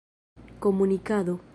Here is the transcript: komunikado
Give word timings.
komunikado 0.59 1.39